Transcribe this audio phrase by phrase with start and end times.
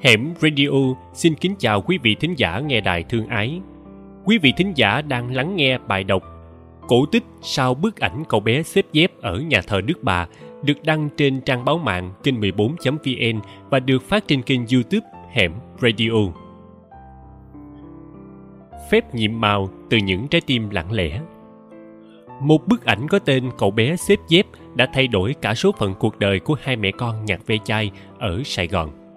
[0.00, 0.68] Hẻm Radio
[1.12, 3.60] xin kính chào quý vị thính giả nghe đài thương ái.
[4.24, 6.22] Quý vị thính giả đang lắng nghe bài đọc
[6.88, 10.26] Cổ tích sau bức ảnh cậu bé xếp dép ở nhà thờ Đức Bà
[10.62, 13.40] được đăng trên trang báo mạng kênh 14.vn
[13.70, 16.12] và được phát trên kênh youtube Hẻm Radio.
[18.90, 21.20] Phép nhiệm màu từ những trái tim lặng lẽ
[22.40, 25.94] Một bức ảnh có tên cậu bé xếp dép đã thay đổi cả số phận
[25.94, 29.07] cuộc đời của hai mẹ con nhạc ve chai ở Sài Gòn.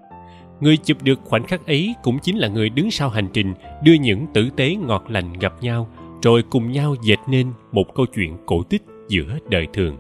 [0.62, 3.94] Người chụp được khoảnh khắc ấy cũng chính là người đứng sau hành trình đưa
[3.94, 5.88] những tử tế ngọt lành gặp nhau,
[6.22, 9.98] rồi cùng nhau dệt nên một câu chuyện cổ tích giữa đời thường.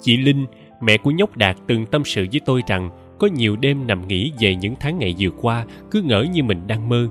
[0.00, 0.46] Chị Linh,
[0.82, 4.32] mẹ của nhóc Đạt từng tâm sự với tôi rằng có nhiều đêm nằm nghĩ
[4.40, 7.08] về những tháng ngày vừa qua cứ ngỡ như mình đang mơ.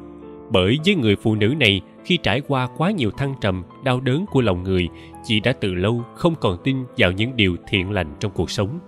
[0.51, 4.25] Bởi với người phụ nữ này, khi trải qua quá nhiều thăng trầm, đau đớn
[4.31, 4.89] của lòng người,
[5.23, 8.79] chị đã từ lâu không còn tin vào những điều thiện lành trong cuộc sống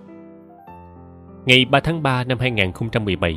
[1.46, 3.36] Ngày 3 tháng 3 năm 2017,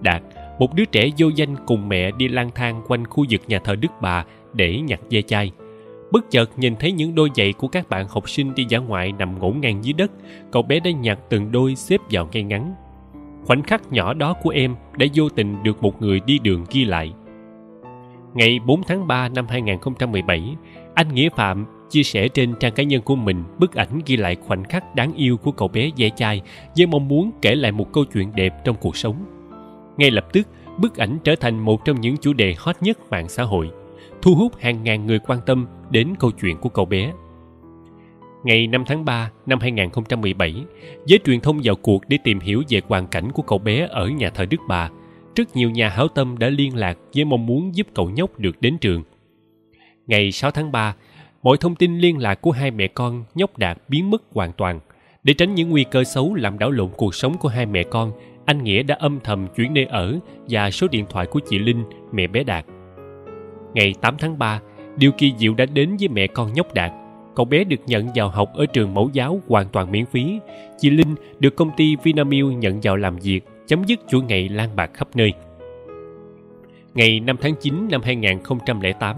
[0.00, 0.22] Đạt,
[0.58, 3.74] một đứa trẻ vô danh cùng mẹ đi lang thang quanh khu vực nhà thờ
[3.76, 5.50] Đức Bà để nhặt ve chai.
[6.12, 9.12] Bất chợt nhìn thấy những đôi giày của các bạn học sinh đi dã ngoại
[9.12, 10.10] nằm ngổn ngang dưới đất,
[10.50, 12.74] cậu bé đã nhặt từng đôi xếp vào ngay ngắn.
[13.46, 16.84] Khoảnh khắc nhỏ đó của em đã vô tình được một người đi đường ghi
[16.84, 17.12] lại.
[18.34, 20.56] Ngày 4 tháng 3 năm 2017,
[20.94, 24.36] anh Nghĩa Phạm chia sẻ trên trang cá nhân của mình bức ảnh ghi lại
[24.46, 26.42] khoảnh khắc đáng yêu của cậu bé dễ chai
[26.76, 29.16] với mong muốn kể lại một câu chuyện đẹp trong cuộc sống.
[29.96, 33.28] Ngay lập tức, bức ảnh trở thành một trong những chủ đề hot nhất mạng
[33.28, 33.70] xã hội,
[34.22, 37.12] thu hút hàng ngàn người quan tâm đến câu chuyện của cậu bé.
[38.44, 40.54] Ngày 5 tháng 3 năm 2017,
[41.06, 44.08] giới truyền thông vào cuộc để tìm hiểu về hoàn cảnh của cậu bé ở
[44.08, 44.90] nhà thờ Đức Bà.
[45.36, 48.60] Rất nhiều nhà hảo tâm đã liên lạc với mong muốn giúp cậu nhóc được
[48.60, 49.02] đến trường.
[50.06, 50.94] Ngày 6 tháng 3,
[51.42, 54.80] mọi thông tin liên lạc của hai mẹ con nhóc đạt biến mất hoàn toàn.
[55.22, 58.12] Để tránh những nguy cơ xấu làm đảo lộn cuộc sống của hai mẹ con
[58.44, 61.84] anh nghĩa đã âm thầm chuyển nơi ở và số điện thoại của chị linh
[62.12, 62.64] mẹ bé đạt.
[63.74, 64.60] Ngày 8 tháng 3,
[64.96, 66.92] điều kỳ diệu đã đến với mẹ con nhóc đạt.
[67.34, 70.38] Cậu bé được nhận vào học ở trường mẫu giáo hoàn toàn miễn phí.
[70.78, 74.76] Chị linh được công ty vinamilk nhận vào làm việc chấm dứt chuỗi ngày lan
[74.76, 75.32] bạc khắp nơi.
[76.98, 79.16] Ngày 5 tháng 9 năm 2008,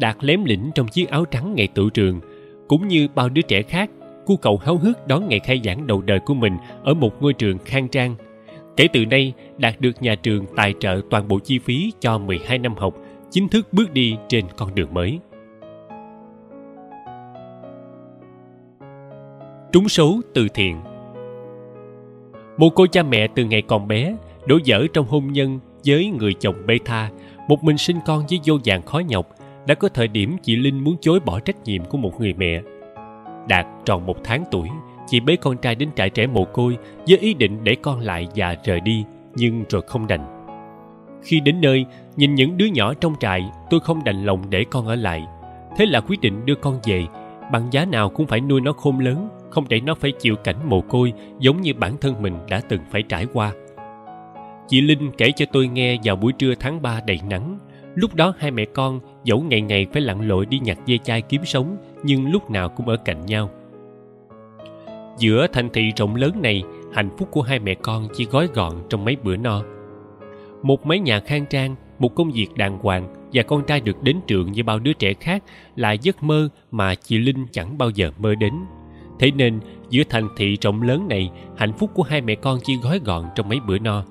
[0.00, 2.20] Đạt lém lĩnh trong chiếc áo trắng ngày tự trường.
[2.68, 3.90] Cũng như bao đứa trẻ khác,
[4.26, 7.32] cô cậu háo hức đón ngày khai giảng đầu đời của mình ở một ngôi
[7.32, 8.14] trường khang trang.
[8.76, 12.58] Kể từ nay, Đạt được nhà trường tài trợ toàn bộ chi phí cho 12
[12.58, 12.94] năm học,
[13.30, 15.18] chính thức bước đi trên con đường mới.
[19.72, 20.80] Trúng số từ thiện
[22.56, 24.16] Một cô cha mẹ từ ngày còn bé,
[24.46, 27.10] đổ dở trong hôn nhân với người chồng beta
[27.48, 29.28] một mình sinh con với vô vàng khó nhọc,
[29.66, 32.62] đã có thời điểm chị linh muốn chối bỏ trách nhiệm của một người mẹ.
[33.48, 34.68] Đạt tròn một tháng tuổi,
[35.06, 36.76] chị bế con trai đến trại trẻ mồ côi
[37.08, 39.04] với ý định để con lại và rời đi,
[39.34, 40.46] nhưng rồi không đành.
[41.22, 41.84] Khi đến nơi,
[42.16, 45.24] nhìn những đứa nhỏ trong trại, tôi không đành lòng để con ở lại.
[45.76, 47.06] Thế là quyết định đưa con về,
[47.52, 50.56] bằng giá nào cũng phải nuôi nó khôn lớn, không để nó phải chịu cảnh
[50.68, 53.52] mồ côi giống như bản thân mình đã từng phải trải qua.
[54.68, 57.58] Chị Linh kể cho tôi nghe vào buổi trưa tháng 3 đầy nắng.
[57.94, 61.22] Lúc đó hai mẹ con dẫu ngày ngày phải lặn lội đi nhặt dây chai
[61.22, 63.50] kiếm sống nhưng lúc nào cũng ở cạnh nhau.
[65.18, 66.62] Giữa thành thị rộng lớn này,
[66.92, 69.62] hạnh phúc của hai mẹ con chỉ gói gọn trong mấy bữa no.
[70.62, 74.16] Một mái nhà khang trang, một công việc đàng hoàng và con trai được đến
[74.26, 75.44] trường như bao đứa trẻ khác
[75.76, 78.52] là giấc mơ mà chị Linh chẳng bao giờ mơ đến.
[79.18, 82.76] Thế nên, giữa thành thị rộng lớn này, hạnh phúc của hai mẹ con chỉ
[82.82, 84.04] gói gọn trong mấy bữa no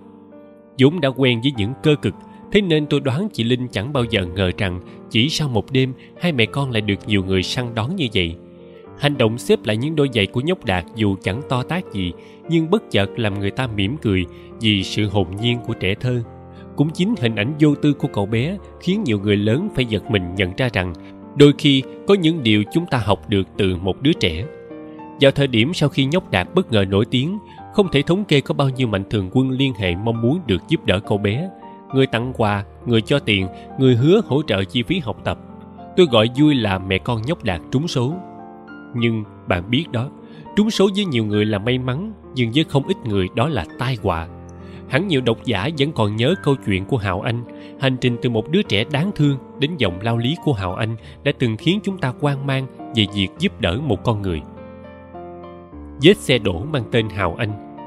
[0.82, 2.16] vốn đã quen với những cơ cực,
[2.52, 5.94] thế nên tôi đoán chị linh chẳng bao giờ ngờ rằng chỉ sau một đêm,
[6.22, 8.36] hai mẹ con lại được nhiều người săn đón như vậy.
[9.00, 12.14] Hành động xếp lại những đôi giày của nhóc đạt dù chẳng to tác gì,
[12.50, 14.26] nhưng bất chợt làm người ta mỉm cười
[14.62, 16.24] vì sự hồn nhiên của trẻ thơ.
[16.76, 20.12] Cũng chính hình ảnh vô tư của cậu bé khiến nhiều người lớn phải giật
[20.12, 20.94] mình nhận ra rằng
[21.36, 24.46] đôi khi có những điều chúng ta học được từ một đứa trẻ.
[25.22, 27.38] Vào thời điểm sau khi nhóc đạt bất ngờ nổi tiếng
[27.74, 30.62] không thể thống kê có bao nhiêu mạnh thường quân liên hệ mong muốn được
[30.68, 31.50] giúp đỡ cậu bé.
[31.94, 33.48] Người tặng quà, người cho tiền,
[33.80, 35.40] người hứa hỗ trợ chi phí học tập.
[35.98, 38.14] Tôi gọi vui là mẹ con nhóc đạt trúng số.
[38.96, 40.10] Nhưng bạn biết đó,
[40.56, 43.66] trúng số với nhiều người là may mắn, nhưng với không ít người đó là
[43.80, 44.28] tai họa.
[44.90, 47.44] Hẳn nhiều độc giả vẫn còn nhớ câu chuyện của hào anh,
[47.80, 50.96] hành trình từ một đứa trẻ đáng thương đến dòng lao lý của hào anh
[51.24, 54.42] đã từng khiến chúng ta quan mang về việc giúp đỡ một con người
[56.04, 57.78] vết xe đổ mang tên Hào Anh.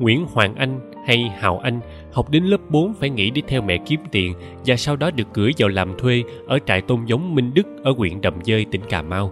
[0.00, 1.80] Nguyễn Hoàng Anh hay Hào Anh
[2.12, 4.34] học đến lớp 4 phải nghỉ đi theo mẹ kiếm tiền
[4.66, 7.92] và sau đó được gửi vào làm thuê ở trại tôn giống Minh Đức ở
[7.96, 9.30] huyện Đầm Dơi, tỉnh Cà Mau.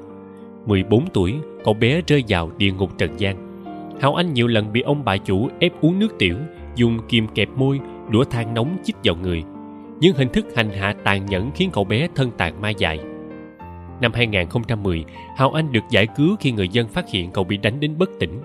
[0.66, 1.34] 14 tuổi,
[1.64, 3.36] cậu bé rơi vào địa ngục trần gian.
[4.00, 6.36] Hào Anh nhiều lần bị ông bà chủ ép uống nước tiểu,
[6.76, 7.80] dùng kìm kẹp môi
[8.10, 9.44] đũa than nóng chích vào người
[10.00, 13.00] những hình thức hành hạ tàn nhẫn khiến cậu bé thân tàn ma dại
[14.00, 15.04] năm 2010
[15.36, 18.10] Hào Anh được giải cứu khi người dân phát hiện cậu bị đánh đến bất
[18.20, 18.40] tỉnh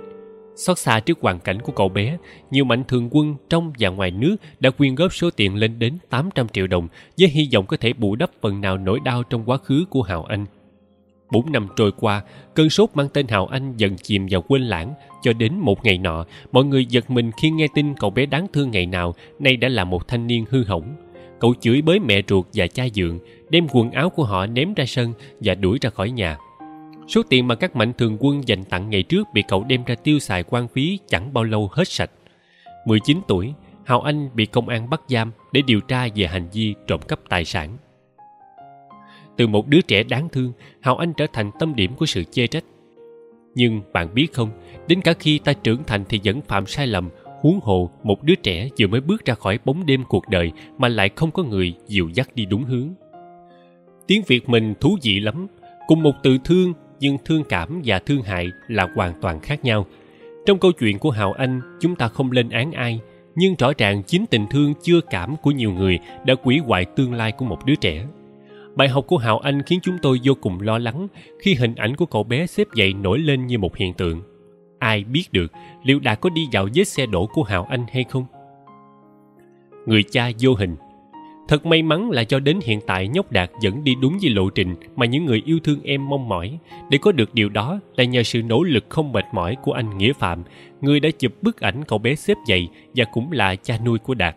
[0.56, 2.18] Xót xa trước hoàn cảnh của cậu bé,
[2.52, 5.98] nhiều mạnh thường quân trong và ngoài nước đã quyên góp số tiền lên đến
[6.10, 6.88] 800 triệu đồng
[7.20, 10.02] với hy vọng có thể bù đắp phần nào nỗi đau trong quá khứ của
[10.02, 10.46] Hào Anh.
[11.32, 12.24] Bốn năm trôi qua,
[12.54, 14.94] cơn sốt mang tên Hào Anh dần chìm vào quên lãng
[15.24, 18.48] cho đến một ngày nọ, mọi người giật mình khi nghe tin cậu bé đáng
[18.54, 20.96] thương ngày nào nay đã là một thanh niên hư hỏng.
[21.40, 23.20] Cậu chửi bới mẹ ruột và cha dượng,
[23.50, 26.38] đem quần áo của họ ném ra sân và đuổi ra khỏi nhà.
[27.08, 29.96] Số tiền mà các mạnh thường quân dành tặng ngày trước bị cậu đem ra
[29.96, 32.12] tiêu xài quan phí chẳng bao lâu hết sạch.
[32.86, 33.54] 19 tuổi,
[33.86, 37.20] Hào Anh bị công an bắt giam để điều tra về hành vi trộm cắp
[37.30, 37.78] tài sản.
[39.38, 40.52] Từ một đứa trẻ đáng thương,
[40.82, 42.64] Hào Anh trở thành tâm điểm của sự chê trách.
[43.56, 44.50] Nhưng bạn biết không,
[44.88, 47.10] đến cả khi ta trưởng thành thì vẫn phạm sai lầm,
[47.42, 50.88] huống hồ một đứa trẻ vừa mới bước ra khỏi bóng đêm cuộc đời mà
[50.88, 52.94] lại không có người dìu dắt đi đúng hướng.
[54.08, 55.48] Tiếng Việt mình thú vị lắm,
[55.88, 59.86] cùng một từ thương nhưng thương cảm và thương hại là hoàn toàn khác nhau.
[60.46, 63.00] Trong câu chuyện của Hào Anh, chúng ta không lên án ai,
[63.36, 67.14] nhưng rõ ràng chính tình thương chưa cảm của nhiều người đã quỷ hoại tương
[67.14, 68.06] lai của một đứa trẻ.
[68.76, 71.08] Bài học của Hào Anh khiến chúng tôi vô cùng lo lắng
[71.40, 74.22] khi hình ảnh của cậu bé xếp dậy nổi lên như một hiện tượng.
[74.80, 75.52] Ai biết được
[75.84, 78.26] liệu đã có đi dạo vết xe đổ của Hào Anh hay không?
[79.86, 80.76] Người cha vô hình
[81.48, 84.50] Thật may mắn là cho đến hiện tại nhóc Đạt vẫn đi đúng với lộ
[84.50, 86.58] trình mà những người yêu thương em mong mỏi.
[86.90, 89.98] Để có được điều đó là nhờ sự nỗ lực không mệt mỏi của anh
[89.98, 90.44] Nghĩa Phạm,
[90.82, 94.14] người đã chụp bức ảnh cậu bé xếp dậy và cũng là cha nuôi của
[94.14, 94.36] Đạt.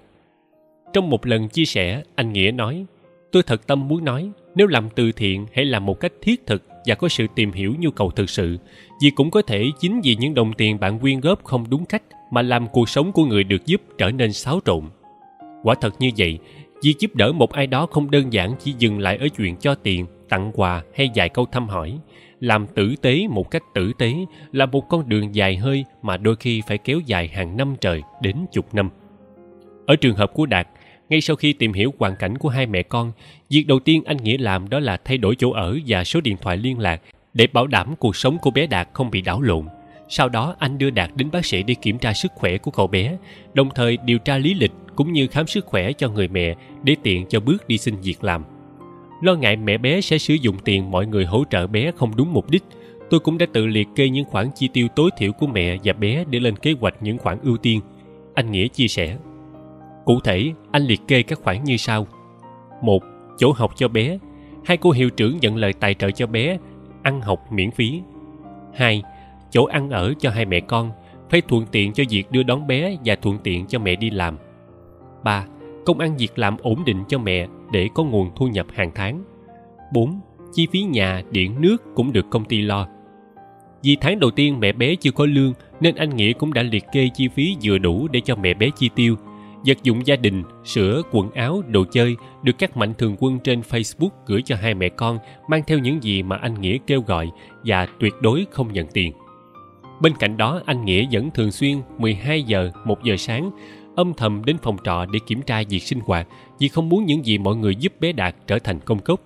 [0.93, 2.87] Trong một lần chia sẻ, anh Nghĩa nói,
[3.33, 6.63] Tôi thật tâm muốn nói, nếu làm từ thiện hãy làm một cách thiết thực
[6.87, 8.59] và có sự tìm hiểu nhu cầu thực sự.
[9.03, 12.03] Vì cũng có thể chính vì những đồng tiền bạn quyên góp không đúng cách
[12.31, 14.85] mà làm cuộc sống của người được giúp trở nên xáo trộn.
[15.63, 16.39] Quả thật như vậy,
[16.83, 19.75] Việc giúp đỡ một ai đó không đơn giản chỉ dừng lại ở chuyện cho
[19.75, 21.99] tiền, tặng quà hay vài câu thăm hỏi.
[22.41, 24.15] Làm tử tế một cách tử tế
[24.53, 28.03] là một con đường dài hơi mà đôi khi phải kéo dài hàng năm trời
[28.23, 28.91] đến chục năm.
[29.87, 30.69] Ở trường hợp của Đạt,
[31.09, 33.13] ngay sau khi tìm hiểu hoàn cảnh của hai mẹ con,
[33.51, 36.37] việc đầu tiên anh Nghĩa làm đó là thay đổi chỗ ở và số điện
[36.43, 37.03] thoại liên lạc
[37.35, 39.67] để bảo đảm cuộc sống của bé Đạt không bị đảo lộn.
[40.09, 42.87] Sau đó anh đưa Đạt đến bác sĩ để kiểm tra sức khỏe của cậu
[42.87, 43.17] bé,
[43.55, 46.97] đồng thời điều tra lý lịch cũng như khám sức khỏe cho người mẹ để
[47.03, 48.45] tiện cho bước đi xin việc làm.
[49.23, 52.33] Lo ngại mẹ bé sẽ sử dụng tiền mọi người hỗ trợ bé không đúng
[52.33, 52.63] mục đích,
[53.11, 55.93] tôi cũng đã tự liệt kê những khoản chi tiêu tối thiểu của mẹ và
[55.93, 57.81] bé để lên kế hoạch những khoản ưu tiên.
[58.35, 59.17] Anh Nghĩa chia sẻ.
[60.05, 62.07] Cụ thể, anh liệt kê các khoản như sau.
[62.83, 63.03] một
[63.39, 64.19] Chỗ học cho bé.
[64.65, 66.59] Hai cô hiệu trưởng nhận lời tài trợ cho bé,
[67.03, 68.01] ăn học miễn phí.
[68.75, 69.03] hai
[69.51, 70.91] Chỗ ăn ở cho hai mẹ con,
[71.31, 74.37] phải thuận tiện cho việc đưa đón bé và thuận tiện cho mẹ đi làm.
[75.25, 75.47] 3.
[75.87, 79.25] Công ăn việc làm ổn định cho mẹ để có nguồn thu nhập hàng tháng.
[79.93, 80.21] 4.
[80.53, 82.89] Chi phí nhà, điện, nước cũng được công ty lo.
[83.83, 86.85] Vì tháng đầu tiên mẹ bé chưa có lương nên anh Nghĩa cũng đã liệt
[86.93, 89.17] kê chi phí vừa đủ để cho mẹ bé chi tiêu.
[89.67, 93.61] Vật dụng gia đình, sữa, quần áo, đồ chơi được các mạnh thường quân trên
[93.61, 95.19] Facebook gửi cho hai mẹ con
[95.49, 97.31] mang theo những gì mà anh Nghĩa kêu gọi
[97.65, 99.13] và tuyệt đối không nhận tiền.
[100.01, 103.51] Bên cạnh đó, anh Nghĩa vẫn thường xuyên 12 giờ, 1 giờ sáng
[103.97, 106.29] âm thầm đến phòng trọ để kiểm tra việc sinh hoạt
[106.59, 109.21] vì không muốn những gì mọi người giúp bé Đạt trở thành công cốc.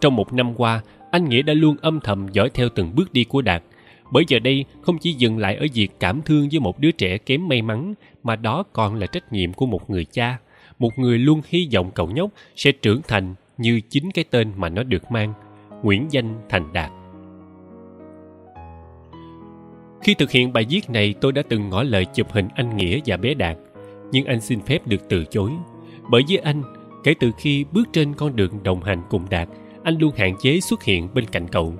[0.00, 3.24] Trong một năm qua, anh Nghĩa đã luôn âm thầm dõi theo từng bước đi
[3.24, 3.62] của Đạt.
[4.12, 7.18] Bởi giờ đây không chỉ dừng lại ở việc cảm thương với một đứa trẻ
[7.18, 10.38] kém may mắn, mà đó còn là trách nhiệm của một người cha,
[10.78, 14.68] một người luôn hy vọng cậu nhóc sẽ trưởng thành như chính cái tên mà
[14.68, 15.32] nó được mang,
[15.82, 16.90] Nguyễn Danh Thành Đạt.
[20.02, 23.00] Khi thực hiện bài viết này tôi đã từng ngỏ lời chụp hình anh Nghĩa
[23.06, 23.56] và bé Đạt,
[24.12, 25.50] nhưng anh xin phép được từ chối.
[26.10, 26.62] Bởi với anh,
[27.04, 29.48] kể từ khi bước trên con đường đồng hành cùng Đạt,
[29.82, 31.74] anh luôn hạn chế xuất hiện bên cạnh cậu.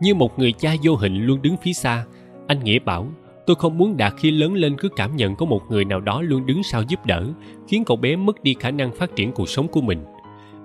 [0.00, 2.04] Như một người cha vô hình luôn đứng phía xa,
[2.46, 3.08] anh Nghĩa bảo
[3.46, 6.22] tôi không muốn Đạt khi lớn lên cứ cảm nhận có một người nào đó
[6.22, 7.26] luôn đứng sau giúp đỡ,
[7.68, 10.04] khiến cậu bé mất đi khả năng phát triển cuộc sống của mình.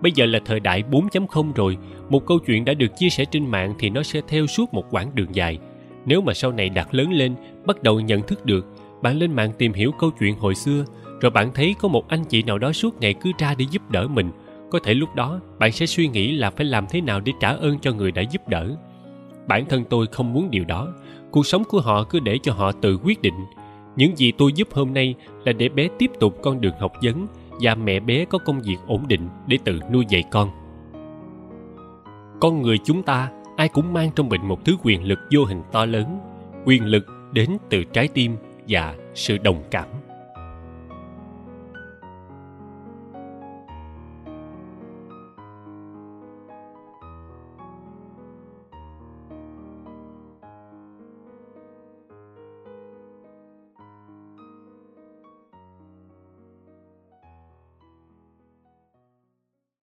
[0.01, 1.77] Bây giờ là thời đại 4.0 rồi,
[2.09, 4.83] một câu chuyện đã được chia sẻ trên mạng thì nó sẽ theo suốt một
[4.91, 5.57] quãng đường dài–
[6.05, 7.35] nếu mà sau này đạt lớn lên,
[7.65, 8.67] bắt đầu nhận thức được,
[9.01, 10.85] bạn lên mạng tìm hiểu câu chuyện hồi xưa,
[11.21, 13.91] rồi bạn thấy có một anh chị nào đó suốt ngày cứ ra để giúp
[13.91, 14.31] đỡ mình,
[14.71, 17.49] có thể lúc đó bạn sẽ suy nghĩ là phải làm thế nào để trả
[17.49, 18.75] ơn cho người đã giúp đỡ.
[19.47, 20.93] Bản thân tôi không muốn điều đó,
[21.31, 23.45] cuộc sống của họ cứ để cho họ tự quyết định.
[23.95, 27.27] Những gì tôi giúp hôm nay là để bé tiếp tục con đường học vấn
[27.61, 30.49] và mẹ bé có công việc ổn định để tự nuôi dạy con.
[32.41, 35.61] Con người chúng ta ai cũng mang trong mình một thứ quyền lực vô hình
[35.71, 36.19] to lớn,
[36.65, 39.87] quyền lực đến từ trái tim và sự đồng cảm.